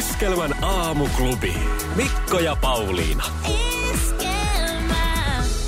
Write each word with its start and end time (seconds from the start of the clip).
Iskelmän 0.00 0.64
aamuklubi. 0.64 1.54
Mikko 1.96 2.38
ja 2.38 2.56
Pauliina. 2.60 3.24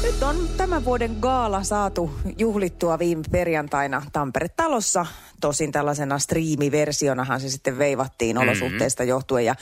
Nyt 0.02 0.22
on 0.22 0.36
tämän 0.56 0.84
vuoden 0.84 1.16
gaala 1.20 1.62
saatu 1.62 2.10
juhlittua 2.38 2.98
viime 2.98 3.22
perjantaina 3.30 4.02
Tampere-talossa. 4.12 5.06
Tosin 5.40 5.72
tällaisena 5.72 6.18
striimiversionahan 6.18 7.40
se 7.40 7.48
sitten 7.48 7.78
veivattiin 7.78 8.38
olosuhteista 8.38 9.04
johtuen. 9.04 9.44
Ja 9.44 9.54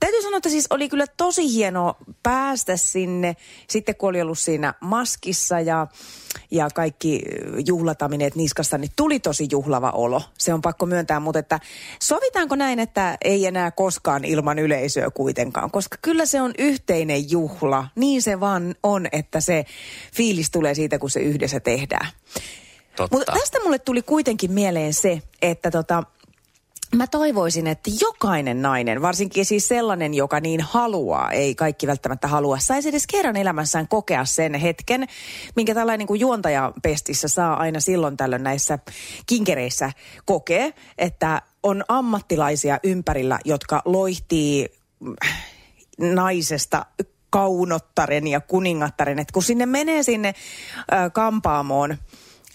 Täytyy 0.00 0.22
sanoa, 0.22 0.36
että 0.36 0.48
siis 0.48 0.66
oli 0.70 0.88
kyllä 0.88 1.06
tosi 1.16 1.52
hieno 1.52 1.96
päästä 2.22 2.76
sinne, 2.76 3.36
sitten 3.68 3.96
kun 3.96 4.08
oli 4.08 4.20
ollut 4.20 4.38
siinä 4.38 4.74
maskissa 4.80 5.60
ja, 5.60 5.86
ja 6.50 6.68
kaikki 6.74 7.22
juhlatamineet 7.66 8.34
niskassa, 8.34 8.78
niin 8.78 8.90
tuli 8.96 9.20
tosi 9.20 9.48
juhlava 9.50 9.90
olo. 9.90 10.22
Se 10.38 10.54
on 10.54 10.62
pakko 10.62 10.86
myöntää, 10.86 11.20
mutta 11.20 11.38
että 11.38 11.60
sovitaanko 12.02 12.56
näin, 12.56 12.78
että 12.78 13.18
ei 13.24 13.46
enää 13.46 13.70
koskaan 13.70 14.24
ilman 14.24 14.58
yleisöä 14.58 15.10
kuitenkaan, 15.10 15.70
koska 15.70 15.98
kyllä 16.02 16.26
se 16.26 16.40
on 16.40 16.52
yhteinen 16.58 17.30
juhla. 17.30 17.88
Niin 17.94 18.22
se 18.22 18.40
vaan 18.40 18.74
on, 18.82 19.06
että 19.12 19.40
se 19.40 19.64
fiilis 20.14 20.50
tulee 20.50 20.74
siitä, 20.74 20.98
kun 20.98 21.10
se 21.10 21.20
yhdessä 21.20 21.60
tehdään. 21.60 22.08
Totta. 22.96 23.16
Mutta 23.16 23.32
tästä 23.32 23.58
mulle 23.64 23.78
tuli 23.78 24.02
kuitenkin 24.02 24.52
mieleen 24.52 24.94
se, 24.94 25.22
että 25.42 25.70
tota, 25.70 26.02
Mä 26.94 27.06
toivoisin, 27.06 27.66
että 27.66 27.90
jokainen 28.00 28.62
nainen, 28.62 29.02
varsinkin 29.02 29.44
siis 29.44 29.68
sellainen, 29.68 30.14
joka 30.14 30.40
niin 30.40 30.60
haluaa, 30.60 31.30
ei 31.30 31.54
kaikki 31.54 31.86
välttämättä 31.86 32.28
halua, 32.28 32.58
saisi 32.58 32.88
edes 32.88 33.06
kerran 33.06 33.36
elämässään 33.36 33.88
kokea 33.88 34.24
sen 34.24 34.54
hetken, 34.54 35.06
minkä 35.56 35.74
tällainen 35.74 36.06
niin 36.10 36.20
juontajapestissä 36.20 37.28
saa 37.28 37.56
aina 37.56 37.80
silloin 37.80 38.16
tällöin 38.16 38.42
näissä 38.42 38.78
kinkereissä 39.26 39.92
kokee, 40.24 40.74
että 40.98 41.42
on 41.62 41.84
ammattilaisia 41.88 42.78
ympärillä, 42.82 43.38
jotka 43.44 43.82
loihtii 43.84 44.68
mm, 45.00 45.16
naisesta 45.98 46.86
kaunottaren 47.30 48.26
ja 48.26 48.40
kuningattaren. 48.40 49.18
että 49.18 49.32
kun 49.32 49.42
sinne 49.42 49.66
menee 49.66 50.02
sinne 50.02 50.28
äh, 50.28 51.12
kampaamoon, 51.12 51.96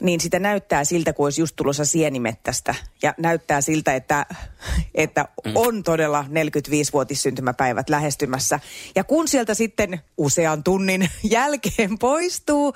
niin 0.01 0.19
sitä 0.19 0.39
näyttää 0.39 0.83
siltä, 0.83 1.13
kuin 1.13 1.25
olisi 1.25 1.41
just 1.41 1.55
tulossa 1.55 1.85
sienimettästä. 1.85 2.75
Ja 3.01 3.13
näyttää 3.17 3.61
siltä, 3.61 3.95
että, 3.95 4.25
että 4.95 5.25
on 5.55 5.83
todella 5.83 6.25
45-vuotissyntymäpäivät 6.29 7.89
lähestymässä. 7.89 8.59
Ja 8.95 9.03
kun 9.03 9.27
sieltä 9.27 9.53
sitten 9.53 10.01
usean 10.17 10.63
tunnin 10.63 11.09
jälkeen 11.23 11.99
poistuu, 11.99 12.73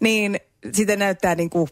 niin 0.00 0.40
sitä 0.72 0.96
näyttää 0.96 1.34
niin 1.34 1.50
kuin 1.50 1.68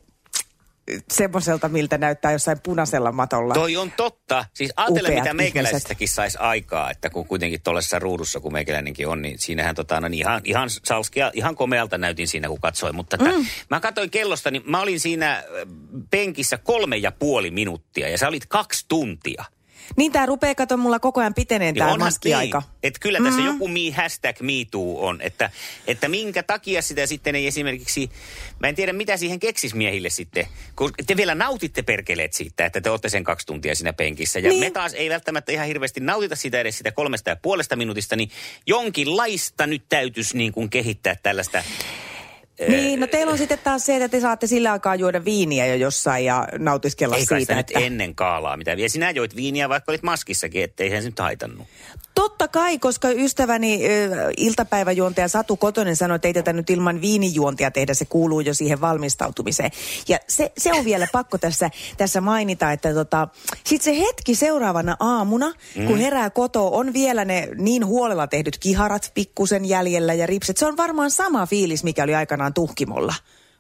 semmoiselta, 1.10 1.68
miltä 1.68 1.98
näyttää 1.98 2.32
jossain 2.32 2.60
punaisella 2.60 3.12
matolla. 3.12 3.54
Toi 3.54 3.76
on 3.76 3.92
totta. 3.92 4.44
Siis 4.54 4.72
ajattele, 4.76 5.08
Upeat 5.08 5.22
mitä 5.22 5.34
meikäläisestäkin 5.34 6.08
saisi 6.08 6.38
aikaa, 6.40 6.90
että 6.90 7.10
kun 7.10 7.26
kuitenkin 7.26 7.62
tuollaisessa 7.62 7.98
ruudussa, 7.98 8.40
kun 8.40 8.52
meikäläinenkin 8.52 9.08
on, 9.08 9.22
niin 9.22 9.38
siinähän 9.38 9.74
tota, 9.74 10.00
no, 10.00 10.08
niin 10.08 10.18
ihan, 10.18 10.40
ihan 10.44 10.70
salskia, 10.70 11.30
ihan 11.34 11.56
komealta 11.56 11.98
näytin 11.98 12.28
siinä, 12.28 12.48
kun 12.48 12.60
katsoin. 12.60 12.96
Mutta 12.96 13.16
että, 13.16 13.38
mm. 13.38 13.46
mä 13.70 13.80
katsoin 13.80 14.10
kellosta, 14.10 14.50
niin 14.50 14.62
mä 14.66 14.80
olin 14.80 15.00
siinä 15.00 15.32
äh, 15.36 15.44
penkissä 16.10 16.58
kolme 16.58 16.96
ja 16.96 17.12
puoli 17.12 17.50
minuuttia 17.50 18.08
ja 18.08 18.18
sä 18.18 18.28
olit 18.28 18.46
kaksi 18.46 18.84
tuntia. 18.88 19.44
Niin 19.96 20.12
tämä 20.12 20.26
rupeaa 20.26 20.54
kato 20.54 20.76
mulla 20.76 20.98
koko 20.98 21.20
ajan 21.20 21.34
piteneen 21.34 21.74
tämä 21.74 21.96
maskiaika. 21.96 22.58
Niin, 22.58 22.78
että 22.82 23.00
kyllä 23.00 23.18
tässä 23.18 23.40
mm. 23.40 23.46
joku 23.46 23.68
me, 23.68 23.90
hashtag 23.96 24.40
MeToo 24.40 25.06
on, 25.06 25.20
että, 25.20 25.50
että 25.86 26.08
minkä 26.08 26.42
takia 26.42 26.82
sitä 26.82 27.06
sitten 27.06 27.34
ei 27.34 27.46
esimerkiksi, 27.46 28.10
mä 28.60 28.68
en 28.68 28.74
tiedä 28.74 28.92
mitä 28.92 29.16
siihen 29.16 29.40
keksis 29.40 29.74
miehille 29.74 30.10
sitten, 30.10 30.46
kun 30.76 30.90
te 31.06 31.16
vielä 31.16 31.34
nautitte 31.34 31.82
perkeleet 31.82 32.32
siitä, 32.32 32.66
että 32.66 32.80
te 32.80 32.90
olette 32.90 33.08
sen 33.08 33.24
kaksi 33.24 33.46
tuntia 33.46 33.74
siinä 33.74 33.92
penkissä. 33.92 34.38
Ja 34.38 34.48
niin. 34.48 34.60
me 34.60 34.70
taas 34.70 34.94
ei 34.94 35.10
välttämättä 35.10 35.52
ihan 35.52 35.66
hirveästi 35.66 36.00
nautita 36.00 36.36
sitä 36.36 36.60
edes 36.60 36.78
sitä 36.78 36.92
kolmesta 36.92 37.30
ja 37.30 37.36
puolesta 37.36 37.76
minuutista, 37.76 38.16
niin 38.16 38.30
jonkinlaista 38.66 39.66
nyt 39.66 39.82
täytyisi 39.88 40.36
niin 40.36 40.52
kuin 40.52 40.70
kehittää 40.70 41.16
tällaista 41.22 41.64
niin, 42.68 43.00
no 43.00 43.06
teillä 43.06 43.32
on 43.32 43.38
sitten 43.38 43.58
taas 43.58 43.86
se, 43.86 43.96
että 43.96 44.08
te 44.08 44.20
saatte 44.20 44.46
sillä 44.46 44.72
aikaa 44.72 44.94
juoda 44.94 45.24
viiniä 45.24 45.66
jo 45.66 45.74
jossain 45.74 46.24
ja 46.24 46.48
nautiskella 46.58 47.16
Ei 47.16 47.26
siitä. 47.26 47.58
että... 47.58 47.78
ennen 47.78 48.14
kaalaa 48.14 48.56
mitä. 48.56 48.72
Ja 48.72 48.88
sinä 48.88 49.10
joit 49.10 49.36
viiniä, 49.36 49.68
vaikka 49.68 49.92
olit 49.92 50.02
maskissakin, 50.02 50.64
ettei 50.64 50.90
se 50.90 51.00
nyt 51.00 51.18
haitannut. 51.18 51.66
Totta 52.14 52.48
kai, 52.48 52.78
koska 52.78 53.10
ystäväni 53.10 53.80
iltapäiväjuontaja 54.36 55.28
Satu 55.28 55.56
Kotonen 55.56 55.96
sanoi, 55.96 56.16
että 56.16 56.28
ei 56.28 56.34
tätä 56.34 56.52
nyt 56.52 56.70
ilman 56.70 57.00
viinijuontia 57.00 57.70
tehdä, 57.70 57.94
se 57.94 58.04
kuuluu 58.04 58.40
jo 58.40 58.54
siihen 58.54 58.80
valmistautumiseen. 58.80 59.70
Ja 60.08 60.18
se, 60.28 60.52
se 60.58 60.72
on 60.72 60.84
vielä 60.84 61.06
pakko 61.12 61.38
tässä, 61.38 61.70
tässä 61.96 62.20
mainita, 62.20 62.72
että 62.72 62.94
tota, 62.94 63.28
sitten 63.64 63.94
se 63.94 64.00
hetki 64.00 64.34
seuraavana 64.34 64.96
aamuna, 65.00 65.52
mm. 65.76 65.86
kun 65.86 65.98
herää 65.98 66.30
koto, 66.30 66.76
on 66.76 66.92
vielä 66.92 67.24
ne 67.24 67.48
niin 67.56 67.86
huolella 67.86 68.26
tehdyt 68.26 68.58
kiharat 68.58 69.10
pikkusen 69.14 69.64
jäljellä 69.64 70.14
ja 70.14 70.26
ripset. 70.26 70.56
Se 70.56 70.66
on 70.66 70.76
varmaan 70.76 71.10
sama 71.10 71.46
fiilis, 71.46 71.84
mikä 71.84 72.04
oli 72.04 72.14
aikanaan 72.14 72.54
tuhkimolla 72.54 73.14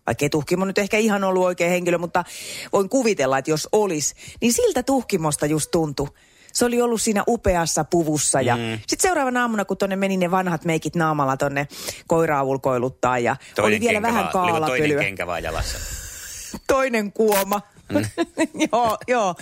vaikka 0.06 0.24
ei 0.24 0.30
tuhkimo 0.30 0.64
nyt 0.64 0.78
ehkä 0.78 0.98
ihan 0.98 1.24
ollut 1.24 1.44
oikea 1.44 1.68
henkilö, 1.68 1.98
mutta 1.98 2.24
voin 2.72 2.88
kuvitella, 2.88 3.38
että 3.38 3.50
jos 3.50 3.68
olisi, 3.72 4.14
niin 4.40 4.52
siltä 4.52 4.82
tuhkimosta 4.82 5.46
just 5.46 5.70
tuntui 5.70 6.08
se 6.52 6.64
oli 6.64 6.82
ollut 6.82 7.02
siinä 7.02 7.24
upeassa 7.28 7.84
puvussa. 7.84 8.40
Ja 8.40 8.56
mm. 8.56 8.62
sitten 8.86 9.02
seuraavana 9.08 9.40
aamuna, 9.40 9.64
kun 9.64 9.76
tonne 9.76 9.96
meni 9.96 10.16
ne 10.16 10.30
vanhat 10.30 10.64
meikit 10.64 10.96
naamalla 10.96 11.36
tonne 11.36 11.68
koiraa 12.06 12.42
ulkoiluttaa 12.42 13.18
ja 13.18 13.36
toinen 13.54 13.76
oli 13.76 13.80
vielä 13.80 14.02
vähän 14.02 14.28
kaalapölyä. 14.28 14.66
Toinen 14.66 14.98
kenkä 14.98 15.26
vaan 15.26 15.42
jalassa. 15.42 15.78
toinen 16.66 17.12
kuoma. 17.12 17.60
Mm. 17.88 18.04
joo, 18.72 18.98
joo. 19.08 19.34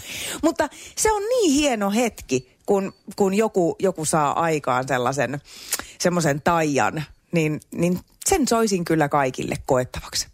Mutta 0.43 0.69
se 0.97 1.13
on 1.13 1.23
niin 1.23 1.53
hieno 1.53 1.91
hetki, 1.91 2.57
kun, 2.67 2.93
kun 3.17 3.35
joku, 3.35 3.77
joku 3.79 4.05
saa 4.05 4.41
aikaan 4.43 4.89
sellaisen 4.89 5.41
semmoisen 5.99 6.43
taian, 6.43 7.05
niin, 7.33 7.61
niin 7.75 8.01
sen 8.27 8.49
soisin 8.49 8.85
kyllä 8.85 9.09
kaikille 9.09 9.55
koettavaksi. 9.67 10.29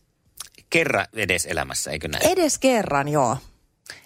Kerran 0.70 1.06
edes 1.12 1.46
elämässä, 1.46 1.90
eikö 1.90 2.08
näin? 2.08 2.26
Edes 2.26 2.58
kerran, 2.58 3.08
joo. 3.08 3.36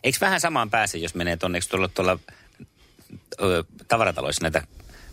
Eikö 0.04 0.19
vähän 0.20 0.41
samaan 0.41 0.70
pääse, 0.70 0.98
jos 0.98 1.14
menee 1.14 1.37
tuonne, 1.37 1.60
tuolla, 1.70 1.88
tuolla 1.88 2.19
tavarataloissa 3.88 4.42
näitä 4.42 4.62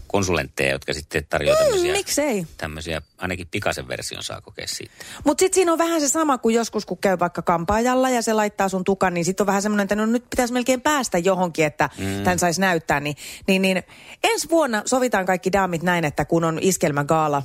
konsulentteja, 0.07 0.71
jotka 0.71 0.93
sitten 0.93 1.25
tarjoavat 1.29 1.59
mm, 1.59 1.65
tämmöisiä, 1.65 1.91
miksei? 1.91 2.45
tämmöisiä, 2.57 3.01
ainakin 3.17 3.47
pikaisen 3.51 3.87
version 3.87 4.23
saa 4.23 4.41
kokea 4.41 4.67
siitä. 4.67 4.93
Mutta 5.23 5.41
sitten 5.41 5.55
siinä 5.55 5.71
on 5.71 5.77
vähän 5.77 6.01
se 6.01 6.07
sama 6.07 6.37
kuin 6.37 6.55
joskus, 6.55 6.85
kun 6.85 6.97
käy 6.97 7.19
vaikka 7.19 7.41
kampaajalla 7.41 8.09
ja 8.09 8.21
se 8.21 8.33
laittaa 8.33 8.69
sun 8.69 8.83
tukan, 8.83 9.13
niin 9.13 9.25
sitten 9.25 9.43
on 9.43 9.47
vähän 9.47 9.61
semmoinen, 9.61 9.83
että 9.83 9.95
no 9.95 10.05
nyt 10.05 10.29
pitäisi 10.29 10.53
melkein 10.53 10.81
päästä 10.81 11.17
johonkin, 11.17 11.65
että 11.65 11.89
mm. 11.97 12.23
tämän 12.23 12.39
saisi 12.39 12.61
näyttää. 12.61 12.99
Niin, 12.99 13.15
niin, 13.47 13.61
niin 13.61 13.83
ensi 14.23 14.49
vuonna 14.49 14.81
sovitaan 14.85 15.25
kaikki 15.25 15.51
daamit 15.51 15.83
näin, 15.83 16.05
että 16.05 16.25
kun 16.25 16.43
on 16.43 16.59
iskelmägaala, 16.61 17.43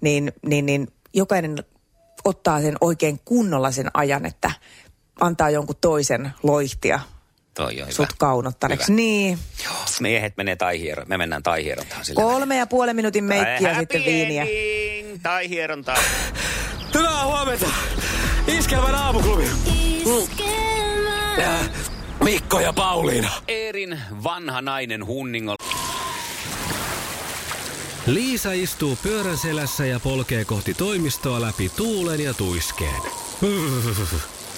niin, 0.00 0.32
niin, 0.46 0.66
niin 0.66 0.88
jokainen 1.14 1.64
ottaa 2.24 2.60
sen 2.60 2.76
oikein 2.80 3.20
kunnolla 3.24 3.70
sen 3.70 3.90
ajan, 3.94 4.26
että 4.26 4.50
antaa 5.20 5.50
jonkun 5.50 5.76
toisen 5.80 6.32
loihtia 6.42 7.00
Toi 7.54 7.82
on 7.82 7.92
Sut 7.92 8.08
hyvä. 8.08 8.16
kaunottaneeksi. 8.18 8.92
Niin. 8.92 9.38
Joo, 9.64 9.74
miehet 10.00 10.36
menee 10.36 10.56
taihierontaan. 10.56 11.08
Me 11.08 11.16
mennään 11.18 11.42
taihierontaan 11.42 12.04
sillä 12.04 12.22
Kolme 12.22 12.56
ja 12.56 12.66
puolen 12.66 12.96
minuutin 12.96 13.24
meikkiä 13.24 13.70
ja 13.70 13.78
sitten 13.78 14.04
viiniä. 14.04 14.46
Taihierontaan. 15.22 15.98
Hyvää 16.94 17.24
huomenta. 17.26 17.66
Iskelmän 18.46 18.94
aamuklubi. 18.94 19.44
Äh, 21.38 21.70
Mikko 22.24 22.60
ja 22.60 22.72
Pauliina. 22.72 23.30
Eerin 23.48 24.00
vanha 24.24 24.60
nainen 24.62 25.06
hunningo. 25.06 25.54
Liisa 28.06 28.52
istuu 28.52 28.98
pyörän 29.02 29.38
selässä 29.38 29.86
ja 29.86 30.00
polkee 30.00 30.44
kohti 30.44 30.74
toimistoa 30.74 31.40
läpi 31.40 31.68
tuulen 31.76 32.20
ja 32.20 32.34
tuiskeen. 32.34 33.02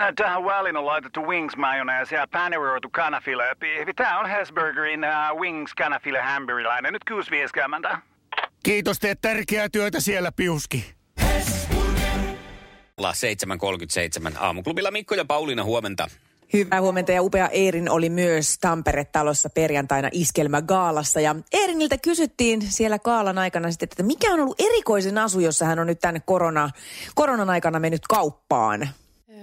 Äh, 0.00 0.12
Tähän 0.16 0.44
väliin 0.44 0.76
on 0.76 0.86
laitettu 0.86 1.20
wings 1.20 1.56
mayonnaise 1.56 2.16
ja 2.16 2.26
paneroitu 2.32 2.88
kanafila. 2.90 3.42
Tämä 3.96 4.20
on 4.20 4.28
Hesburgerin 4.28 5.00
uh, 5.04 5.40
wings 5.40 5.74
kanafila 5.74 6.22
hamburilainen. 6.22 6.92
Nyt 6.92 7.02
6.50. 7.90 7.98
Kiitos, 8.62 8.98
teet 8.98 9.18
tärkeää 9.20 9.68
työtä 9.68 10.00
siellä, 10.00 10.32
Piuski. 10.32 10.94
Olla 12.96 13.12
7.37 14.32 14.36
aamuklubilla 14.40 14.90
Mikko 14.90 15.14
ja 15.14 15.24
Pauliina 15.24 15.64
huomenta. 15.64 16.08
Hyvää 16.52 16.80
huomenta 16.80 17.12
ja 17.12 17.22
upea 17.22 17.48
Eerin 17.48 17.90
oli 17.90 18.10
myös 18.10 18.58
Tampere-talossa 18.60 19.50
perjantaina 19.50 20.08
iskelmägaalassa. 20.12 21.20
Ja 21.20 21.36
Eeriniltä 21.52 21.98
kysyttiin 21.98 22.62
siellä 22.62 22.98
kaalan 22.98 23.38
aikana 23.38 23.70
sitten, 23.70 23.88
että 23.90 24.02
mikä 24.02 24.32
on 24.32 24.40
ollut 24.40 24.60
erikoisin 24.60 25.18
asu, 25.18 25.40
jossa 25.40 25.64
hän 25.64 25.78
on 25.78 25.86
nyt 25.86 26.00
tänne 26.00 26.20
korona, 26.20 26.70
koronan 27.14 27.50
aikana 27.50 27.78
mennyt 27.80 28.06
kauppaan. 28.08 28.88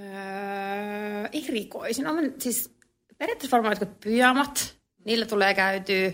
Öö, 0.07 1.29
erikoisin. 1.33 2.07
On, 2.07 2.33
siis 2.39 2.75
periaatteessa 3.17 3.57
varmaan 3.57 3.71
jotkut 3.71 3.99
pyjamat, 3.99 4.75
niillä 5.05 5.25
tulee 5.25 5.53
käytyä. 5.53 6.11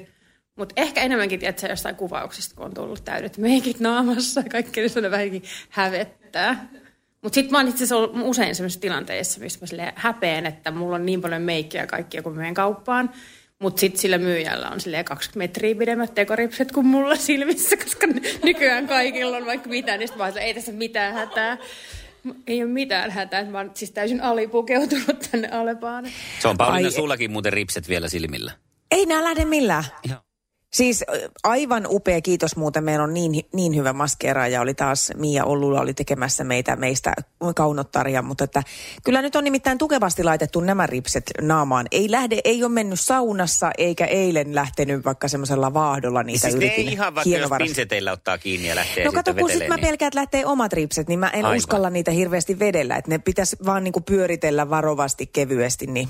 Mutta 0.56 0.74
ehkä 0.78 1.02
enemmänkin, 1.02 1.40
tiedätkö, 1.40 1.68
jostain 1.68 1.96
kuvauksista, 1.96 2.56
kun 2.56 2.66
on 2.66 2.74
tullut 2.74 3.06
täydet 3.06 3.38
meikit 3.38 3.80
naamassa 3.80 4.44
kaikki 4.44 4.82
niin 4.82 4.92
ne 5.02 5.12
vähänkin 5.12 5.44
hävettää. 5.70 6.70
Mutta 7.22 7.36
sitten 7.36 7.52
mä 7.52 7.58
oon 7.58 7.68
itse 7.68 7.84
asiassa 7.84 8.10
usein 8.24 8.56
sellaisissa 8.56 8.82
tilanteissa, 8.82 9.40
missä 9.40 9.76
mä 9.76 9.94
häpeän, 9.96 10.46
että 10.46 10.72
mulla 10.72 10.96
on 10.96 11.06
niin 11.06 11.22
paljon 11.22 11.42
meikkiä 11.42 11.88
kaikkia, 11.88 12.22
kun 12.22 12.36
menen 12.36 12.54
kauppaan. 12.54 13.12
Mutta 13.60 13.80
sitten 13.80 14.02
sillä 14.02 14.18
myyjällä 14.18 14.70
on 14.70 14.82
silleen 14.82 15.06
20 15.06 15.38
metriä 15.38 15.76
pidemmät 15.76 16.14
tekoripset 16.14 16.72
kuin 16.72 16.86
mulla 16.86 17.16
silmissä, 17.16 17.78
koska 17.78 18.08
nykyään 18.44 18.88
kaikilla 18.88 19.38
on 19.38 19.46
vaikka 19.46 19.70
mitään. 19.70 20.00
Niin 20.00 20.10
mä 20.16 20.24
oon, 20.24 20.38
ei 20.38 20.54
tässä 20.54 20.72
mitään 20.72 21.14
hätää. 21.14 21.58
Ei 22.48 22.64
ole 22.64 22.72
mitään 22.72 23.12
hätää. 23.12 23.46
Mä 23.46 23.58
oon 23.58 23.72
siis 23.74 23.92
täysin 23.92 24.22
alipukeutunut 24.22 25.28
tänne 25.32 25.50
Alepaan. 25.52 26.06
Se 26.40 26.48
on 26.48 26.58
Pauliina 26.58 26.88
Ai- 26.88 26.92
sullakin 26.92 27.32
muuten 27.32 27.54
ripset 27.54 27.90
vielä 27.90 28.10
silmillä. 28.10 28.52
Ei 28.92 29.06
nää 29.06 29.24
lähde 29.24 29.46
millään. 29.46 29.84
Joo. 30.10 30.20
Siis 30.74 31.04
aivan 31.44 31.88
upea 31.90 32.22
kiitos 32.22 32.56
muuten. 32.56 32.84
Meillä 32.84 33.04
on 33.04 33.14
niin, 33.14 33.46
niin 33.54 33.76
hyvä 33.76 33.94
maskeeraaja. 33.94 34.62
Oli 34.62 34.74
taas 34.74 35.12
Mia 35.18 35.46
Ollulla 35.46 35.82
oli 35.82 35.94
tekemässä 35.94 36.44
meitä, 36.44 36.76
meistä 36.76 37.14
kaunottaria. 37.56 38.22
Mutta 38.22 38.44
että 38.44 38.64
kyllä 39.04 39.22
nyt 39.22 39.36
on 39.36 39.44
nimittäin 39.44 39.78
tukevasti 39.78 40.24
laitettu 40.24 40.60
nämä 40.60 40.88
ripset 40.88 41.24
naamaan. 41.42 41.86
Ei 41.92 42.12
lähde, 42.12 42.42
ei 42.44 42.64
ole 42.64 42.72
mennyt 42.72 43.00
saunassa 43.00 43.72
eikä 43.78 44.06
eilen 44.06 44.56
lähtenyt 44.56 45.06
vaikka 45.06 45.28
semmoisella 45.28 45.74
vaahdolla 45.74 46.24
niitä 46.24 46.42
Siis 46.42 46.56
yritin. 46.56 46.88
ei 46.88 46.94
ihan 46.94 47.16
vaikka 47.16 47.30
jos 47.38 47.52
pinseteillä 47.58 48.12
ottaa 48.12 48.38
kiinni 48.38 48.68
ja 48.68 48.76
lähtee 48.76 49.04
No 49.04 49.12
sitten 49.12 49.24
kato, 49.24 49.40
kun 49.40 49.50
sit 49.50 49.60
veteleen, 49.60 49.82
mä 49.82 49.88
pelkään, 49.88 50.08
että 50.08 50.20
lähtee 50.20 50.46
omat 50.46 50.74
ripset, 50.74 51.08
niin 51.08 51.20
mä 51.20 51.30
en 51.30 51.46
Aivan. 51.46 51.58
uskalla 51.58 51.90
niitä 51.90 52.12
hirveästi 52.12 52.60
vedellä. 52.60 52.96
Että 52.96 53.12
ne 53.12 53.18
pitäisi 53.18 53.58
vaan 53.66 53.84
niinku 53.84 54.02
pyöritellä 54.02 54.70
varovasti, 54.70 55.28
kevyesti, 55.28 55.88
niin... 55.88 56.10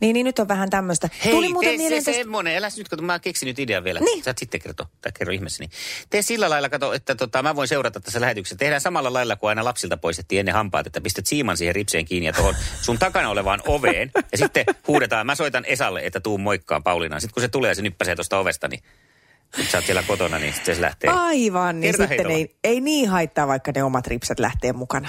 Niin, 0.00 0.14
niin 0.14 0.24
nyt 0.24 0.38
on 0.38 0.48
vähän 0.48 0.70
tämmöistä. 0.70 1.08
Hei, 1.24 1.32
Tuli 1.32 1.48
muuten 1.52 1.70
tee 1.70 1.76
mieleen 1.78 2.02
se 2.02 2.10
tästä- 2.10 2.20
semmonen, 2.22 2.56
äläs 2.56 2.76
nyt, 2.76 2.88
kun 2.88 3.04
mä 3.04 3.18
keksin 3.18 3.46
nyt 3.46 3.58
idean 3.58 3.84
vielä. 3.84 4.00
Niin. 4.00 4.24
Saat 4.24 4.38
sitten 4.38 4.60
kertoa, 4.60 4.86
tai 5.00 5.12
kerro 5.18 5.32
ihmeessä. 5.32 5.62
Niin. 5.62 5.70
Tee 6.10 6.22
sillä 6.22 6.50
lailla, 6.50 6.68
kato, 6.68 6.92
että 6.92 7.14
tota, 7.14 7.42
mä 7.42 7.56
voin 7.56 7.68
seurata 7.68 8.00
tässä 8.00 8.20
lähetyksessä. 8.20 8.56
Tehdään 8.56 8.80
samalla 8.80 9.12
lailla 9.12 9.36
kuin 9.36 9.48
aina 9.48 9.64
lapsilta 9.64 9.96
poistettiin 9.96 10.40
ennen 10.40 10.54
hampaat, 10.54 10.86
että 10.86 11.00
pistät 11.00 11.26
siiman 11.26 11.56
siihen 11.56 11.74
ripseen 11.74 12.04
kiinni 12.04 12.26
ja 12.26 12.32
tuohon 12.32 12.54
sun 12.82 12.98
takana 12.98 13.30
olevaan 13.30 13.62
oveen. 13.66 14.10
Ja 14.32 14.38
sitten 14.38 14.64
huudetaan, 14.88 15.26
mä 15.26 15.34
soitan 15.34 15.64
Esalle, 15.64 16.00
että 16.04 16.20
tuu 16.20 16.38
moikkaan 16.38 16.82
Pauliinaan. 16.82 17.20
Sitten 17.20 17.34
kun 17.34 17.42
se 17.42 17.48
tulee 17.48 17.70
ja 17.70 17.74
se 17.74 17.82
nyppäsee 17.82 18.14
tuosta 18.14 18.38
ovesta, 18.38 18.68
niin 18.68 18.82
nyt 19.56 19.70
sä 19.70 19.78
oot 19.78 19.84
siellä 19.84 20.02
kotona, 20.02 20.38
niin 20.38 20.52
sitten 20.54 20.76
se 20.76 20.82
lähtee. 20.82 21.10
Aivan, 21.10 21.80
niin 21.80 21.94
sitten 21.96 22.30
ei, 22.30 22.56
ei 22.64 22.80
niin 22.80 23.08
haittaa, 23.08 23.46
vaikka 23.46 23.72
ne 23.74 23.82
omat 23.82 24.06
ripset 24.06 24.40
lähtee 24.40 24.72
mukana. 24.72 25.08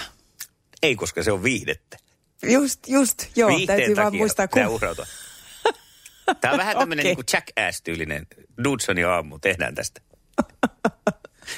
Ei, 0.83 0.95
koska 0.95 1.23
se 1.23 1.31
on 1.31 1.43
viihdettä. 1.43 1.97
Just, 2.43 2.87
just, 2.87 3.25
joo. 3.35 3.49
Viihteen 3.49 3.79
täytyy 3.79 3.95
vaan 3.95 4.15
muistaa, 4.15 4.47
kun... 4.47 4.67
uhrautua. 4.67 5.05
Tämä 6.41 6.51
on 6.51 6.59
vähän 6.59 6.77
tämmöinen 6.79 7.03
okay. 7.03 7.15
niin 7.15 7.25
jackass-tyylinen 7.33 8.27
Dudsonin 8.63 9.07
aamu. 9.07 9.39
Tehdään 9.39 9.75
tästä. 9.75 10.01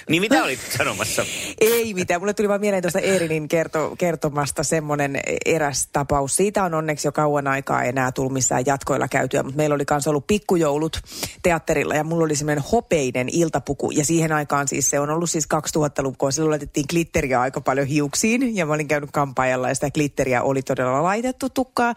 niin 0.10 0.22
mitä 0.22 0.44
olit 0.44 0.60
sanomassa? 0.78 1.26
Ei 1.62 1.94
mitään. 1.94 2.22
Mulle 2.22 2.34
tuli 2.34 2.50
vaan 2.50 2.62
mieleen 2.62 2.84
tuosta 2.84 3.00
Eerinin 3.00 3.48
kerto, 3.48 3.96
kertomasta 3.98 4.64
semmoinen 4.64 5.20
eräs 5.46 5.88
tapaus. 5.94 6.36
Siitä 6.36 6.64
on 6.64 6.74
onneksi 6.74 7.08
jo 7.08 7.12
kauan 7.12 7.48
aikaa 7.48 7.84
enää 7.84 8.12
tullut 8.12 8.34
missään 8.34 8.64
jatkoilla 8.66 9.08
käytyä, 9.08 9.44
mutta 9.44 9.58
meillä 9.58 9.76
oli 9.76 9.86
kanssa 9.86 10.10
ollut 10.10 10.28
pikkujoulut 10.28 11.02
teatterilla 11.44 11.96
ja 11.96 12.04
mulla 12.04 12.26
oli 12.26 12.36
semmoinen 12.36 12.64
hopeinen 12.72 13.30
iltapuku 13.32 13.92
ja 13.92 14.06
siihen 14.06 14.32
aikaan 14.32 14.68
siis 14.68 14.90
se 14.90 15.00
on 15.00 15.10
ollut 15.10 15.30
siis 15.30 15.48
2000-lukua. 15.78 16.32
Silloin 16.32 16.50
laitettiin 16.52 16.86
glitteriä 16.90 17.42
aika 17.42 17.62
paljon 17.62 17.88
hiuksiin 17.88 18.56
ja 18.56 18.66
mä 18.66 18.74
olin 18.74 18.88
käynyt 18.88 19.12
kampaajalla 19.12 19.70
ja 19.70 19.76
sitä 19.76 19.92
glitteriä 19.92 20.44
oli 20.44 20.62
todella 20.62 21.04
laitettu 21.04 21.50
tukkaa. 21.50 21.96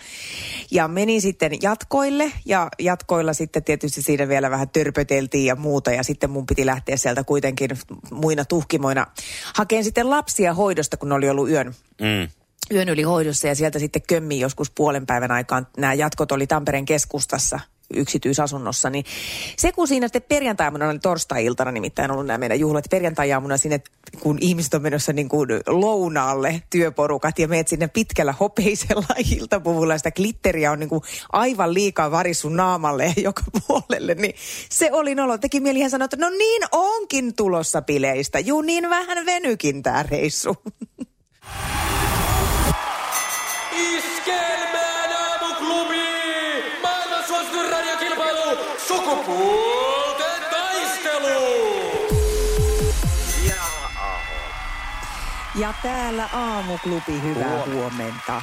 Ja 0.70 0.88
menin 0.88 1.20
sitten 1.20 1.52
jatkoille 1.62 2.32
ja 2.44 2.68
jatkoilla 2.78 3.32
sitten 3.32 3.64
tietysti 3.64 4.02
siinä 4.02 4.28
vielä 4.28 4.50
vähän 4.50 4.68
törpöteltiin 4.68 5.46
ja 5.46 5.56
muuta 5.56 5.90
ja 5.90 6.02
sitten 6.02 6.30
mun 6.30 6.46
piti 6.46 6.66
lähteä 6.66 6.96
sieltä 6.96 7.24
kuitenkin 7.24 7.70
muina 8.10 8.44
tuhkimoina 8.44 9.06
hakeen 9.54 9.84
sitten 9.84 10.10
lapsia 10.10 10.54
hoidosta, 10.54 10.96
kun 10.96 11.08
ne 11.08 11.14
oli 11.14 11.28
ollut 11.28 11.48
yön 11.50 11.74
Mm. 12.00 12.28
yön 12.70 12.88
yli 12.88 13.02
hoidossa 13.02 13.48
ja 13.48 13.54
sieltä 13.54 13.78
sitten 13.78 14.02
kömmi 14.08 14.40
joskus 14.40 14.70
puolen 14.70 15.06
päivän 15.06 15.30
aikaan. 15.30 15.66
Nämä 15.76 15.94
jatkot 15.94 16.32
oli 16.32 16.46
Tampereen 16.46 16.84
keskustassa 16.84 17.60
yksityisasunnossa, 17.94 18.90
niin 18.90 19.04
se 19.56 19.72
kun 19.72 19.88
siinä 19.88 20.06
sitten 20.06 20.22
perjantai-aamuna, 20.22 20.88
oli 20.88 20.98
torstai-iltana 20.98 21.72
nimittäin 21.72 22.10
ollut 22.10 22.26
nämä 22.26 22.38
meidän 22.38 22.60
juhlat, 22.60 22.84
perjantai-aamuna 22.90 23.56
sinne, 23.56 23.80
kun 24.20 24.38
ihmiset 24.40 24.74
on 24.74 24.82
menossa 24.82 25.12
niin 25.12 25.28
kuin 25.28 25.48
lounaalle 25.66 26.62
työporukat 26.70 27.38
ja 27.38 27.48
meet 27.48 27.68
sinne 27.68 27.88
pitkällä 27.88 28.34
hopeisella 28.40 29.14
iltapuvulla 29.36 29.94
ja 29.94 29.98
sitä 29.98 30.10
glitteriä 30.10 30.72
on 30.72 30.78
niin 30.78 30.88
kuin 30.88 31.02
aivan 31.32 31.74
liikaa 31.74 32.10
varissu 32.10 32.48
naamalle 32.48 33.04
ja 33.04 33.22
joka 33.28 33.42
puolelle, 33.66 34.14
niin 34.14 34.34
se 34.70 34.92
oli 34.92 35.14
nolo. 35.14 35.38
Teki 35.38 35.60
mieli 35.60 35.78
ihan 35.78 35.90
sanoa, 35.90 36.04
että 36.04 36.16
no 36.16 36.30
niin 36.30 36.62
onkin 36.72 37.34
tulossa 37.36 37.82
bileistä, 37.82 38.38
juu 38.38 38.62
niin 38.62 38.90
vähän 38.90 39.26
venykin 39.26 39.82
tämä 39.82 40.02
reissu. 40.02 40.56
Iskelmään 43.96 44.81
Sukupuolten 49.04 50.42
taistelu! 50.50 51.62
Ja 55.54 55.74
täällä 55.82 56.28
aamuklubi, 56.32 57.22
hyvää 57.22 57.62
huomenta. 57.66 58.42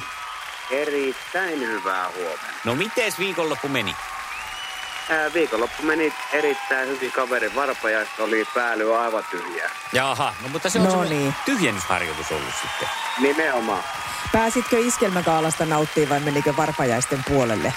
Erittäin 0.70 1.60
hyvää 1.60 2.08
huomenta. 2.16 2.46
No 2.64 2.74
miten 2.74 3.12
viikonloppu 3.18 3.68
meni? 3.68 3.96
Ää, 5.10 5.32
viikonloppu 5.32 5.82
meni 5.82 6.12
erittäin 6.32 6.88
hyvin. 6.88 7.12
Kaverin 7.12 7.54
varpajaista 7.54 8.22
oli 8.24 8.44
pääly 8.54 8.96
aivan 8.98 9.24
tyhjää. 9.30 9.70
Jaha, 9.92 10.34
no 10.42 10.48
mutta 10.48 10.70
se 10.70 10.78
on 10.78 10.84
No 10.84 11.04
niin. 11.04 11.34
tyhjennysharjoitus 11.44 12.32
ollut 12.32 12.54
sitten. 12.62 12.88
Nimenomaan. 13.18 13.84
Pääsitkö 14.32 14.76
iskelmäkaalasta 14.78 15.66
nauttimaan 15.66 16.10
vai 16.10 16.20
menikö 16.20 16.56
varpajaisten 16.56 17.24
puolelle? 17.28 17.74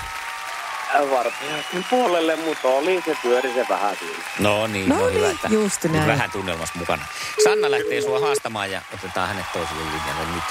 Ää, 0.93 1.09
Varpajaisten 1.11 1.85
puolelle, 1.89 2.35
mutta 2.35 2.67
oli 2.67 3.01
se 3.05 3.17
pyöri 3.23 3.53
se 3.53 3.65
vähän 3.69 3.95
siinä. 3.99 4.23
No 4.39 4.67
niin, 4.67 4.89
No 4.89 4.95
no, 4.97 5.05
hyvä, 5.05 5.27
niin, 5.27 5.35
että 5.35 5.47
just 5.51 5.83
näin. 5.83 6.07
vähän 6.07 6.31
tunnelmassa 6.31 6.79
mukana. 6.79 7.05
Sanna 7.43 7.71
lähtee 7.71 8.01
sua 8.01 8.19
haastamaan 8.19 8.71
ja 8.71 8.81
otetaan 8.93 9.27
hänet 9.27 9.45
toiselle 9.53 9.81
linjalle 9.83 10.31
nyt. 10.35 10.43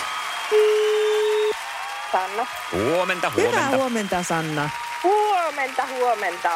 Sanna. 2.13 2.47
Huomenta, 2.73 3.31
Hyvää 3.31 3.51
huomenta. 3.51 3.77
huomenta, 3.77 4.23
Sanna. 4.23 4.71
Huomenta, 5.03 5.83
huomenta. 5.99 6.51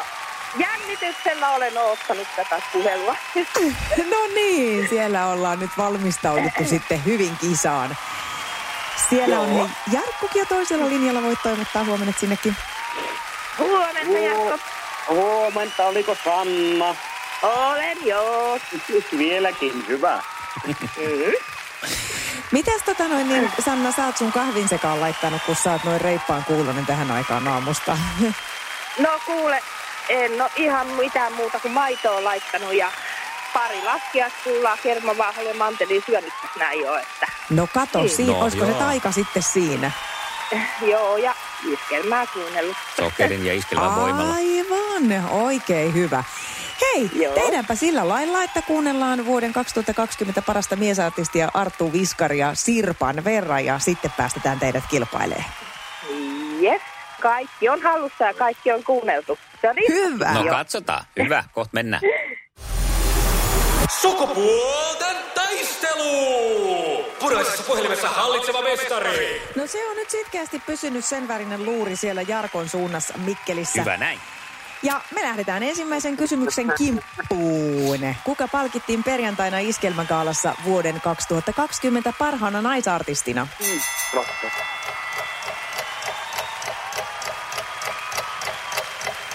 Jännityksellä 0.59 1.49
olen 1.49 1.77
oottanut 1.77 2.27
tätä 2.35 2.61
puhelua. 2.73 3.15
No 4.11 4.17
niin, 4.35 4.89
siellä 4.89 5.27
ollaan 5.27 5.59
nyt 5.59 5.71
valmistauduttu 5.77 6.63
sitten 6.65 7.05
hyvin 7.05 7.37
kisaan. 7.41 7.97
Siellä 9.09 9.39
on 9.39 9.49
hei, 9.49 9.65
Jarkkukin 9.91 10.39
jo 10.39 10.45
toisella 10.45 10.87
linjalla, 10.89 11.21
voit 11.23 11.39
toivottaa 11.43 11.83
huomenna 11.83 12.13
sinnekin. 12.19 12.55
Huomenta, 13.57 14.17
Jarkko. 14.19 14.59
Huomenta, 15.09 15.85
oliko 15.85 16.17
Sanna? 16.23 16.95
Olen 17.41 17.97
joo. 18.05 18.59
Vieläkin 19.17 19.87
hyvä. 19.87 20.21
Mitäs 22.51 22.81
tota 22.85 23.07
noin, 23.07 23.29
niin 23.29 23.51
Sanna, 23.65 23.91
sä 23.91 24.05
oot 24.05 24.17
sun 24.17 24.31
kahvin 24.31 24.67
sekaan 24.67 25.01
laittanut, 25.01 25.41
kun 25.45 25.55
sä 25.55 25.71
oot 25.71 25.83
noin 25.83 26.01
reippaan 26.01 26.43
kuulonen 26.45 26.85
tähän 26.85 27.11
aikaan 27.11 27.47
aamusta. 27.47 27.97
No 28.99 29.09
kuule, 29.25 29.63
en 30.09 30.41
ole 30.41 30.51
ihan 30.55 30.87
mitään 30.87 31.33
muuta 31.33 31.59
kuin 31.59 31.71
maitoa 31.71 32.23
laittanut 32.23 32.73
ja 32.73 32.91
pari 33.53 33.81
laskia 33.83 34.29
kuulaa 34.43 34.77
kermavaaholle 34.83 35.53
manteliin 35.53 36.03
syönyt 36.05 36.33
näin 36.59 36.79
jo, 36.81 36.95
että 36.95 37.27
No 37.49 37.67
kato, 37.73 37.99
Niin. 38.01 38.09
siinä, 38.15 38.31
No 38.33 38.39
olisiko 38.39 38.65
se 38.65 38.71
joo. 38.71 38.79
taika 38.79 39.11
sitten 39.11 39.43
siinä? 39.43 39.91
joo 40.81 41.17
ja 41.17 41.33
iskelmää 41.65 42.25
kuunnellut. 42.33 42.77
Sokerin 42.95 43.45
ja 43.45 43.53
iskelmän 43.53 43.95
voimalla. 43.95 44.33
Aivan, 44.33 45.29
oikein 45.29 45.93
hyvä. 45.93 46.23
Hei, 46.81 47.09
Joo. 47.13 47.33
tehdäänpä 47.33 47.75
sillä 47.75 48.07
lailla, 48.07 48.43
että 48.43 48.61
kuunnellaan 48.61 49.25
vuoden 49.25 49.53
2020 49.53 50.41
parasta 50.41 50.75
miesartistia 50.75 51.49
Arttu 51.53 51.93
Viskaria 51.93 52.55
Sirpan 52.55 53.23
verran 53.23 53.65
ja 53.65 53.79
sitten 53.79 54.11
päästetään 54.17 54.59
teidät 54.59 54.83
kilpailemaan. 54.89 55.51
Yes, 56.61 56.81
kaikki 57.21 57.69
on 57.69 57.81
hallussa 57.81 58.23
ja 58.23 58.33
kaikki 58.33 58.71
on 58.71 58.83
kuunneltu. 58.83 59.39
Se 59.61 59.69
on 59.69 59.75
niin. 59.75 59.93
Hyvä. 59.93 60.33
No 60.33 60.43
katsotaan. 60.43 61.05
Hyvä, 61.23 61.43
kohta 61.53 61.69
mennään. 61.73 62.01
Sukupuolten 64.01 65.17
taistelu! 65.35 66.96
Punaisessa 67.19 67.63
puhelimessa 67.63 68.09
hallitseva 68.09 68.61
mestari. 68.61 69.41
No 69.55 69.67
se 69.67 69.89
on 69.89 69.95
nyt 69.95 70.09
sitkeästi 70.09 70.61
pysynyt 70.65 71.05
sen 71.05 71.27
värinen 71.27 71.65
luuri 71.65 71.95
siellä 71.95 72.21
Jarkon 72.21 72.69
suunnassa 72.69 73.13
Mikkelissä. 73.17 73.81
Hyvä 73.81 73.97
näin. 73.97 74.19
Ja 74.83 75.01
me 75.15 75.21
lähdetään 75.21 75.63
ensimmäisen 75.63 76.17
kysymyksen 76.17 76.73
kimppuun. 76.77 78.15
Kuka 78.23 78.47
palkittiin 78.47 79.03
perjantaina 79.03 79.59
Iskelmäkaalassa 79.59 80.55
vuoden 80.65 81.01
2020 81.01 82.13
parhaana 82.19 82.61
naisartistina? 82.61 83.47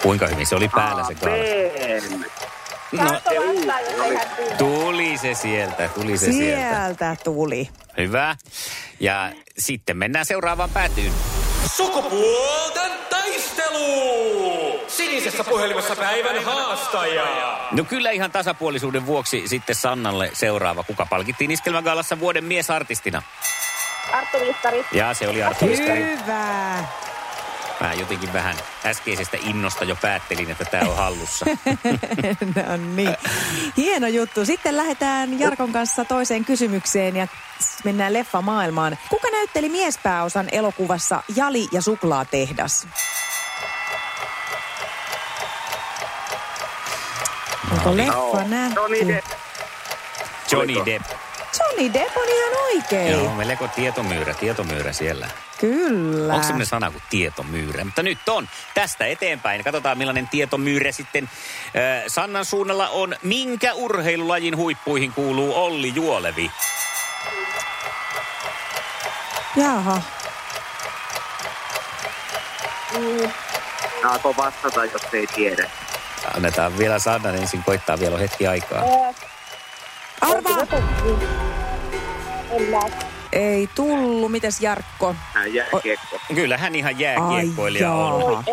Kuinka 0.01 0.27
hyvin 0.27 0.45
se 0.45 0.55
oli 0.55 0.69
päällä 0.69 1.03
se 1.03 1.15
gaala? 1.15 2.42
No, 2.93 3.21
tuli 4.57 5.17
se 5.17 5.33
sieltä, 5.33 5.87
tuli 5.87 6.17
se 6.17 6.31
sieltä. 6.31 6.85
Sieltä 6.85 7.15
tuli. 7.23 7.69
Hyvä. 7.97 8.35
Ja 8.99 9.31
sitten 9.57 9.97
mennään 9.97 10.25
seuraavaan 10.25 10.69
päätyyn. 10.69 11.11
Sukupuolten 11.75 12.91
taistelu! 13.09 14.83
Sinisessä 14.87 15.43
puhelimessa 15.43 15.95
päivän 15.95 16.43
haastaja. 16.43 17.59
No 17.71 17.83
kyllä 17.83 18.11
ihan 18.11 18.31
tasapuolisuuden 18.31 19.05
vuoksi 19.05 19.47
sitten 19.47 19.75
Sannalle 19.75 20.29
seuraava. 20.33 20.83
Kuka 20.83 21.05
palkittiin 21.05 21.51
Iskelmägaalassa 21.51 22.19
vuoden 22.19 22.43
miesartistina? 22.43 23.21
Arttu. 24.11 24.37
Ja 24.91 25.13
se 25.13 25.27
oli 25.27 25.43
Arttu. 25.43 25.65
Hyvä. 25.65 26.83
Mä 27.81 27.93
jotenkin 27.93 28.33
vähän 28.33 28.55
äskeisestä 28.85 29.37
innosta 29.41 29.85
jo 29.85 29.95
päättelin, 30.01 30.51
että 30.51 30.65
tämä 30.65 30.89
on 30.89 30.97
hallussa. 30.97 31.45
no 32.55 32.77
niin. 32.77 33.15
Hieno 33.77 34.07
juttu. 34.07 34.45
Sitten 34.45 34.77
lähdetään 34.77 35.39
Jarkon 35.39 35.71
kanssa 35.71 36.05
toiseen 36.05 36.45
kysymykseen 36.45 37.15
ja 37.15 37.27
mennään 37.83 38.13
leffamaailmaan. 38.13 38.97
Kuka 39.09 39.29
näytteli 39.29 39.69
miespääosan 39.69 40.47
elokuvassa 40.51 41.23
Jali 41.35 41.67
ja 41.71 41.81
suklaatehdas? 41.81 42.87
Onko 47.71 47.97
leffa 47.97 48.43
nähty? 48.43 48.79
Johnny 48.79 49.07
Depp. 49.07 49.27
Johnny 50.51 50.85
Depp. 50.85 51.05
Johnny 51.73 51.93
Depp 51.93 52.17
on 52.17 52.29
ihan 52.29 52.53
oikein. 52.65 53.11
Joo, 53.11 53.35
melko 53.35 53.67
tietomyyrä, 53.67 54.33
tietomyyrä 54.33 54.93
siellä. 54.93 55.27
Kyllä. 55.59 56.33
Onko 56.33 56.43
semmoinen 56.43 56.67
sana 56.67 56.91
kuin 56.91 57.03
tietomyyrä? 57.09 57.83
Mutta 57.83 58.03
nyt 58.03 58.29
on. 58.29 58.49
Tästä 58.73 59.05
eteenpäin. 59.05 59.63
Katsotaan 59.63 59.97
millainen 59.97 60.27
tietomyyrä 60.27 60.91
sitten 60.91 61.23
äh, 61.23 62.03
Sannan 62.07 62.45
suunnalla 62.45 62.89
on. 62.89 63.15
Minkä 63.23 63.73
urheilulajin 63.73 64.57
huippuihin 64.57 65.13
kuuluu 65.13 65.55
Olli 65.55 65.91
Juolevi? 65.95 66.51
Jaha. 69.55 70.01
Saako 74.01 74.35
vastata, 74.37 74.85
jos 74.85 75.01
ei 75.13 75.27
tiedä? 75.27 75.69
Annetaan 76.35 76.77
vielä 76.77 76.99
Sannan 76.99 77.35
ensin 77.35 77.63
koittaa 77.63 77.99
vielä 77.99 78.13
on 78.13 78.21
hetki 78.21 78.47
aikaa. 78.47 78.83
Arvaa. 80.21 81.52
Ei 83.31 83.69
tullut. 83.75 84.31
Mites 84.31 84.61
Jarkko? 84.61 85.15
Hän 85.33 85.53
jääkiekko. 85.53 86.19
Kyllä 86.35 86.57
hän 86.57 86.75
ihan 86.75 86.99
jääkiekkoilija 86.99 87.91
on. 87.93 88.31
jaa. 88.33 88.43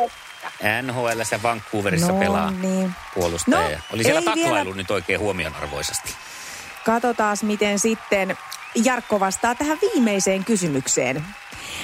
NHLssä 0.82 1.42
Vancouverissa 1.42 2.12
No 2.12 2.18
pelaa 2.18 2.50
niin. 2.50 2.92
puolustaja. 3.14 3.60
No, 3.70 3.76
Oli 3.94 4.02
siellä 4.02 4.18
ei 4.20 4.24
taklailu 4.24 4.54
vielä- 4.64 4.76
nyt 4.76 4.90
oikein 4.90 5.20
huomionarvoisesti. 5.20 6.14
Katsotaan, 6.86 7.36
miten 7.42 7.78
sitten 7.78 8.36
Jarkko 8.84 9.20
vastaa 9.20 9.54
tähän 9.54 9.78
viimeiseen 9.80 10.44
kysymykseen. 10.44 11.24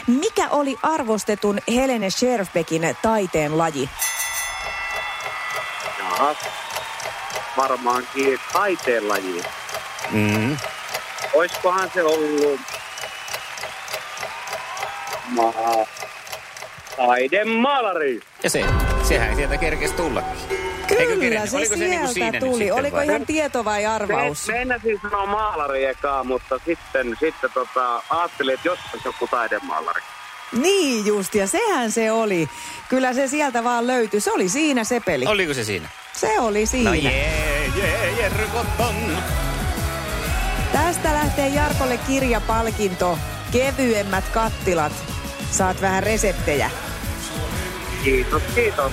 Mikä 0.07 0.49
oli 0.51 0.77
arvostetun 0.83 1.59
Helene 1.75 2.11
Scherfbeckin 2.11 2.97
taiteen 3.03 3.59
laji? 3.59 3.91
Jaha. 5.99 6.35
Varmaankin 7.57 8.39
taiteenlaji. 8.53 9.43
Mm. 10.11 10.57
Oiskohan 11.37 11.91
se 11.95 12.03
ollut... 12.03 12.61
Maa... 15.29 15.87
Taidemaalari. 16.97 18.21
Ja 18.43 18.51
se, 18.51 18.65
sehän 19.09 19.37
sieltä 19.37 19.57
kerkesi 19.57 19.95
tullakin. 19.95 20.41
Eikö 20.51 20.97
Kyllä, 20.97 21.21
kerennyt? 21.21 21.51
se 21.51 21.57
Oliko 21.57 21.75
se 21.75 21.77
sieltä 21.77 21.95
niinku 21.97 22.13
siinä 22.13 22.41
tuli. 22.41 22.71
Oliko 22.71 22.97
vai? 22.97 23.07
ihan 23.07 23.27
tieto 23.27 23.65
vai 23.65 23.87
arvaus? 23.87 24.49
Meinasin 24.49 24.99
sanoa 25.03 25.27
maalari 25.27 25.85
ekaa, 25.85 26.25
mutta 26.25 26.61
sitten, 26.67 27.17
sitten 27.21 27.51
tota, 27.55 28.03
ajattelin, 28.11 28.55
että 28.55 28.69
jos 28.69 28.79
olisi 28.93 29.09
joku 29.09 29.27
taidemaalari. 29.27 30.03
Niin 30.53 31.07
just, 31.07 31.35
ja 31.35 31.47
sehän 31.47 31.91
se 31.91 32.13
oli. 32.13 32.49
Kyllä 32.89 33.13
se 33.13 33.29
sieltä 33.29 33.65
vaan 33.65 33.87
löytyi. 33.87 34.21
Se 34.21 34.33
oli 34.33 34.49
siinä 34.49 34.85
se 34.85 35.01
peli. 35.01 35.27
Oliko 35.27 35.55
se 35.55 35.65
siinä? 35.65 35.89
Se 36.13 36.41
oli 36.41 36.67
siinä. 36.67 36.91
No 36.91 36.95
jee, 36.95 37.71
jee, 37.77 38.11
Jerkoton. 38.21 38.95
Tästä 41.07 41.25
lähtee 41.25 41.49
Jarkolle 41.49 41.97
kirjapalkinto. 41.97 43.19
Kevyemmät 43.53 44.25
kattilat. 44.29 44.93
Saat 45.51 45.81
vähän 45.81 46.03
reseptejä. 46.03 46.71
Kiitos, 48.05 48.43
kiitos. 48.55 48.93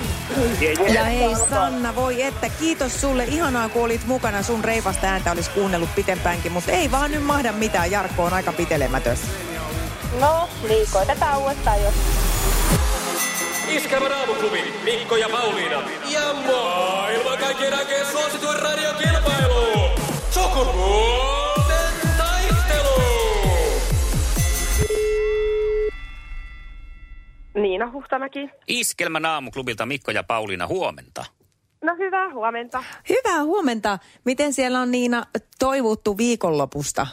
Ja 0.94 1.04
hei 1.04 1.36
Sanna, 1.50 1.96
voi 1.96 2.22
että 2.22 2.50
kiitos 2.50 3.02
sulle. 3.02 3.24
Ihanaa 3.24 3.70
kun 3.70 3.84
olit 3.84 4.08
mukana. 4.08 4.44
Sun 4.44 4.64
reipasta 4.64 5.08
ääntä 5.08 5.32
olisi 5.32 5.50
kuunnellut 5.50 5.96
pitempäänkin, 5.96 6.52
mutta 6.52 6.72
ei 6.72 6.92
vaan 6.92 7.12
nyt 7.12 7.24
mahda 7.24 7.52
mitään. 7.52 7.92
Jarkko 7.92 8.24
on 8.24 8.34
aika 8.34 8.54
pitelemätön. 8.54 9.18
No, 10.20 10.50
niin, 10.70 10.88
koitetaan 10.92 11.38
uudestaan 11.38 11.84
jos. 11.84 11.94
Iskelmän 13.68 14.12
aamuklubi, 14.12 14.74
Mikko 14.84 15.16
ja 15.16 15.30
Pauliina. 15.30 15.82
Ja 16.08 16.34
maailman 16.34 17.38
kaikkien 17.38 17.74
aikeen 17.74 18.06
suosituen 18.12 18.60
radiokilpailu. 18.60 19.90
Sukupuolten 20.32 21.23
Niina 27.64 27.92
Huhtamäki. 27.92 28.50
Iskelmän 28.68 29.26
aamuklubilta 29.26 29.86
Mikko 29.86 30.12
ja 30.12 30.24
Pauliina 30.24 30.68
huomenta. 30.68 31.26
No 31.84 31.96
hyvää 31.98 32.34
huomenta. 32.34 32.84
Hyvää 33.10 33.44
huomenta. 33.44 34.00
Miten 34.26 34.54
siellä 34.54 34.80
on 34.80 34.92
Niina 34.92 35.24
toivottu 35.60 36.18
viikonlopusta? 36.18 37.08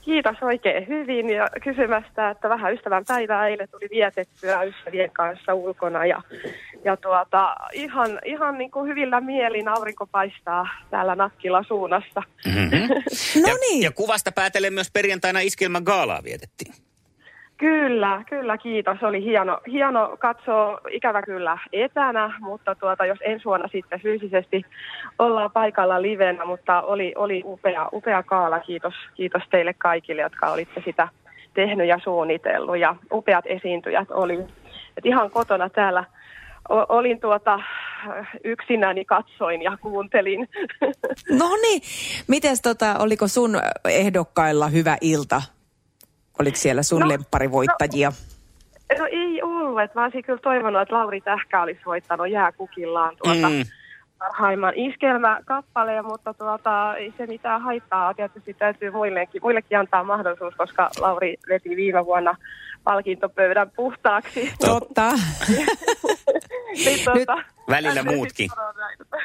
Kiitos 0.00 0.36
oikein 0.42 0.88
hyvin 0.88 1.30
ja 1.30 1.48
kysymästä, 1.62 2.30
että 2.30 2.48
vähän 2.48 2.74
ystävän 2.74 3.04
päivää 3.08 3.48
eilen 3.48 3.68
tuli 3.68 3.88
vietettyä 3.90 4.62
ystävien 4.62 5.10
kanssa 5.10 5.54
ulkona 5.54 6.06
ja, 6.06 6.22
ja 6.84 6.96
tuota, 6.96 7.54
ihan, 7.72 8.18
ihan 8.24 8.58
niin 8.58 8.70
kuin 8.70 8.88
hyvillä 8.90 9.20
mielin 9.20 9.68
aurinko 9.68 10.06
paistaa 10.06 10.68
täällä 10.90 11.14
Nakkila 11.14 11.64
suunnassa. 11.68 12.22
Mm-hmm. 12.46 12.88
No 13.42 13.48
ja, 13.48 13.54
niin. 13.54 13.82
ja 13.82 13.92
kuvasta 13.92 14.32
päätellen 14.32 14.72
myös 14.72 14.90
perjantaina 14.90 15.40
Iskelmän 15.40 15.82
gaalaa 15.82 16.24
vietettiin. 16.24 16.74
Kyllä, 17.64 18.24
kyllä, 18.28 18.58
kiitos. 18.58 19.02
Oli 19.02 19.24
hieno, 19.24 19.60
hieno 19.72 20.16
katsoa, 20.18 20.80
ikävä 20.90 21.22
kyllä 21.22 21.58
etänä, 21.72 22.34
mutta 22.40 22.74
tuota, 22.74 23.06
jos 23.06 23.18
ensi 23.24 23.44
vuonna 23.44 23.68
sitten 23.72 24.00
fyysisesti 24.00 24.62
ollaan 25.18 25.50
paikalla 25.50 26.02
livenä, 26.02 26.44
mutta 26.44 26.82
oli, 26.82 27.12
oli 27.16 27.42
upea, 27.44 27.88
upea 27.92 28.22
kaala. 28.22 28.60
Kiitos, 28.60 28.94
kiitos 29.14 29.42
teille 29.50 29.74
kaikille, 29.78 30.22
jotka 30.22 30.52
olitte 30.52 30.82
sitä 30.84 31.08
tehnyt 31.54 31.88
ja 31.88 31.98
suunnitellut 32.04 32.78
ja 32.78 32.96
upeat 33.12 33.44
esiintyjät 33.46 34.10
oli. 34.10 34.38
Et 34.96 35.06
ihan 35.06 35.30
kotona 35.30 35.68
täällä 35.68 36.04
olin 36.68 37.20
tuota, 37.20 37.60
yksinäni 38.44 39.04
katsoin 39.04 39.62
ja 39.62 39.78
kuuntelin. 39.82 40.48
No 41.38 41.56
niin. 41.62 41.82
Mites 42.28 42.62
tota, 42.62 42.98
oliko 42.98 43.28
sun 43.28 43.60
ehdokkailla 43.88 44.68
hyvä 44.68 44.96
ilta? 45.00 45.42
Oliko 46.40 46.56
siellä 46.56 46.82
sun 46.82 47.00
No, 47.00 47.08
lempparivoittajia? 47.08 48.12
No 48.98 49.06
ei 49.10 49.42
ollut, 49.42 49.80
että 49.80 49.98
mä 50.00 50.04
olisin 50.04 50.22
kyllä 50.24 50.38
toivonut, 50.42 50.82
että 50.82 50.94
Lauri 50.94 51.20
Tähkä 51.20 51.62
olisi 51.62 51.80
voittanut 51.86 52.30
jääkukillaan 52.30 53.16
tuota 53.22 53.48
Mm. 53.48 53.64
parhaimman 54.18 54.72
iskelmäkappaleen, 54.76 56.04
mutta 56.04 56.34
tuota, 56.34 56.96
ei 56.96 57.14
se 57.18 57.26
mitään 57.26 57.62
haittaa. 57.62 58.14
Tietysti 58.14 58.54
täytyy 58.54 58.90
muillekin, 58.90 59.42
muillekin 59.42 59.78
antaa 59.78 60.04
mahdollisuus, 60.04 60.54
koska 60.54 60.90
Lauri 61.00 61.36
veti 61.48 61.76
viime 61.76 62.04
vuonna 62.04 62.36
palkintopöydän 62.84 63.70
puhtaaksi. 63.76 64.52
Totta. 64.66 65.12
niin, 66.84 67.04
tuota, 67.04 67.36
Välillä 67.70 68.02
muutkin. 68.02 68.50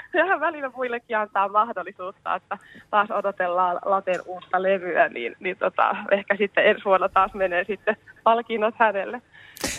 Tähän 0.13 0.39
välillä 0.39 0.71
muillekin 0.75 1.17
antaa 1.17 1.47
mahdollisuutta, 1.47 2.35
että 2.35 2.57
taas 2.89 3.11
odotellaan 3.11 3.79
Laten 3.85 4.21
uutta 4.25 4.63
levyä, 4.63 5.09
niin, 5.09 5.35
niin 5.39 5.57
tota, 5.57 5.95
ehkä 6.11 6.35
sitten 6.37 6.65
ensi 6.65 6.85
vuonna 6.85 7.09
taas 7.09 7.33
menee 7.33 7.63
sitten 7.63 7.97
palkinnot 8.23 8.75
hänelle. 8.77 9.21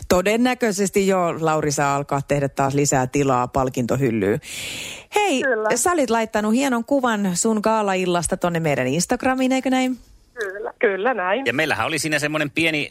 Todennäköisesti 0.08 1.06
jo 1.06 1.34
Lauri 1.40 1.70
saa 1.70 1.96
alkaa 1.96 2.20
tehdä 2.28 2.48
taas 2.48 2.74
lisää 2.74 3.06
tilaa 3.06 3.48
palkintohyllyyn. 3.48 4.40
Hei, 5.14 5.42
Kyllä. 5.42 5.76
sä 5.76 5.92
olit 5.92 6.10
laittanut 6.10 6.52
hienon 6.52 6.84
kuvan 6.84 7.30
sun 7.34 7.60
gaala-illasta 7.62 8.36
tonne 8.36 8.60
meidän 8.60 8.86
Instagramiin, 8.86 9.52
eikö 9.52 9.70
näin? 9.70 9.96
Kyllä, 10.40 10.72
kyllä 10.78 11.14
näin. 11.14 11.46
Ja 11.46 11.52
meillähän 11.52 11.86
oli 11.86 11.98
siinä 11.98 12.18
semmoinen 12.18 12.50
pieni, 12.50 12.90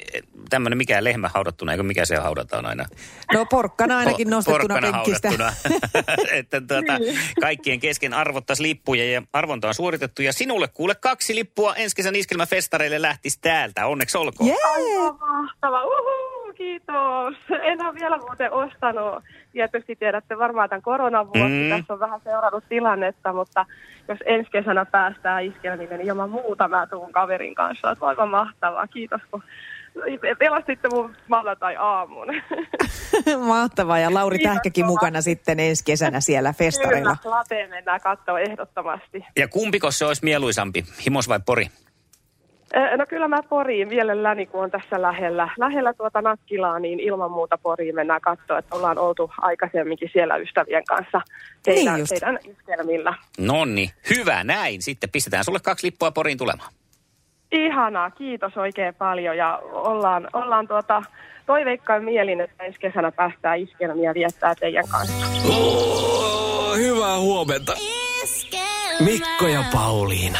tämmöinen 0.49 0.77
mikä 0.77 1.03
lehmä 1.03 1.29
haudattuna, 1.33 1.71
eikö 1.71 1.83
mikä 1.83 2.05
se 2.05 2.15
haudataan 2.15 2.65
aina? 2.65 2.85
No 3.33 3.45
porkkana 3.45 3.97
ainakin 3.97 4.27
Po- 4.27 4.31
nostettuna 4.31 4.73
porkkana 4.73 4.97
haudattuna. 4.97 5.53
että 6.39 6.61
tuota, 6.61 6.93
kaikkien 7.41 7.79
kesken 7.79 8.13
arvottaisi 8.13 8.63
lippuja 8.63 9.11
ja 9.11 9.21
arvonta 9.33 9.67
on 9.67 9.73
suoritettu. 9.73 10.21
Ja 10.21 10.33
sinulle 10.33 10.67
kuule 10.67 10.95
kaksi 10.95 11.35
lippua 11.35 11.75
ensi 11.75 11.95
kesän 11.95 12.15
iskelmäfestareille 12.15 13.01
lähtisi 13.01 13.39
täältä. 13.41 13.87
Onneksi 13.87 14.17
olkoon. 14.17 14.47
Jee! 14.47 14.57
Aivan 14.75 15.19
mahtava. 15.19 15.83
Uhu, 15.83 16.38
kiitos. 16.59 17.35
En 17.69 17.85
ole 17.85 17.95
vielä 17.95 18.17
muuten 18.17 18.51
ostanut. 18.51 19.23
Tietysti 19.51 19.95
tiedätte 19.95 20.37
varmaan 20.37 20.69
tämän 20.69 20.81
koronavuosi. 20.81 21.53
Mm. 21.53 21.63
Mm. 21.63 21.69
Tässä 21.69 21.93
on 21.93 21.99
vähän 21.99 22.21
seurannut 22.23 22.63
tilannetta, 22.69 23.33
mutta 23.33 23.65
jos 24.07 24.19
ensi 24.25 24.51
kesänä 24.51 24.85
päästään 24.85 25.45
iskelmille, 25.45 25.97
niin 25.97 26.07
ilman 26.07 26.29
muuta 26.29 26.67
mä 26.67 26.87
tuun 26.87 27.11
kaverin 27.11 27.55
kanssa. 27.55 27.91
Että 27.91 28.05
aivan 28.05 28.29
mahtavaa. 28.29 28.87
Kiitos, 28.87 29.21
kun 29.31 29.43
pelastitte 30.39 30.87
mun 30.91 31.15
maanantai-aamun. 31.27 32.27
Mahtavaa 33.47 33.99
ja 33.99 34.13
Lauri 34.13 34.37
Kiitos 34.37 34.53
Tähkäkin 34.53 34.85
mukana 34.85 35.21
sitten 35.21 35.59
ensi 35.59 35.83
kesänä 35.85 36.21
siellä 36.21 36.53
festareilla. 36.53 37.17
Kyllä, 37.23 37.35
lateen 37.37 37.69
mennään 37.69 38.01
katsoa 38.01 38.39
ehdottomasti. 38.39 39.25
Ja 39.37 39.47
kumpiko 39.47 39.91
se 39.91 40.05
olisi 40.05 40.25
mieluisampi, 40.25 40.85
Himos 41.05 41.29
vai 41.29 41.39
Pori? 41.45 41.67
Ö, 42.75 42.97
No 42.97 43.05
kyllä 43.09 43.27
mä 43.27 43.43
Poriin 43.49 43.87
mielelläni, 43.87 44.45
kun 44.45 44.63
on 44.63 44.71
tässä 44.71 45.01
lähellä, 45.01 45.49
lähellä 45.57 45.93
tuota 45.93 46.21
Nakkilaa, 46.21 46.79
niin 46.79 46.99
ilman 46.99 47.31
muuta 47.31 47.57
Poriin 47.57 47.95
mennään 47.95 48.21
katsoa, 48.21 48.57
että 48.57 48.75
ollaan 48.75 48.97
oltu 48.97 49.31
aikaisemminkin 49.41 50.09
siellä 50.13 50.35
ystävien 50.35 50.83
kanssa 50.85 51.21
teidän, 51.63 51.93
Niin 51.93 51.99
just. 51.99 52.09
teidän 52.09 52.39
iskelmillä. 52.49 53.13
Nonni, 53.39 53.89
hyvä 54.17 54.43
näin. 54.43 54.81
Sitten 54.81 55.09
pistetään 55.09 55.43
sulle 55.43 55.59
kaksi 55.63 55.87
lippua 55.87 56.11
Poriin 56.11 56.37
tulemaan. 56.37 56.71
Ihanaa, 57.51 58.11
kiitos 58.11 58.57
oikein 58.57 58.95
paljon 58.95 59.37
ja 59.37 59.59
ollaan, 59.71 60.27
ollaan 60.33 60.67
tuota, 60.67 61.03
toiveikkain 61.45 62.03
mielin, 62.03 62.41
että 62.41 62.63
ensi 62.63 62.79
kesänä 62.79 63.11
päästään 63.11 63.59
iskelmiä 63.59 64.13
viettää 64.13 64.55
teidän 64.55 64.85
kanssa. 64.91 65.25
Oh, 65.49 66.77
hyvää 66.77 67.19
huomenta. 67.19 67.73
Mikko 68.99 69.47
ja 69.47 69.63
Pauliina. 69.73 70.39